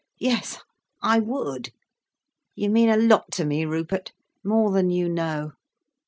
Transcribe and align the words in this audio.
Yes, 0.17 0.57
I 1.03 1.19
would. 1.19 1.69
You 2.55 2.71
mean 2.71 2.89
a 2.89 2.97
lot 2.97 3.31
to 3.33 3.45
me, 3.45 3.65
Rupert, 3.65 4.11
more 4.43 4.71
than 4.71 4.89
you 4.89 5.07
know." 5.07 5.51